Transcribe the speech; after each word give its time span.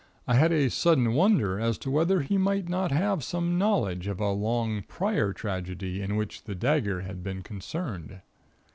I 0.27 0.33
had 0.33 0.51
a 0.51 0.67
sudden 0.71 1.13
wonder 1.13 1.59
as 1.59 1.77
to 1.77 1.91
whether 1.91 2.21
he 2.21 2.35
might 2.35 2.67
not 2.67 2.91
have 2.91 3.23
some 3.23 3.59
knowledge 3.59 4.07
of 4.07 4.19
a 4.19 4.31
long 4.31 4.81
prior 4.87 5.31
tragedy 5.31 6.01
in 6.01 6.15
which 6.15 6.45
the 6.45 6.55
dagger 6.55 7.01
had 7.01 7.21
been 7.21 7.43
concerned. 7.43 8.19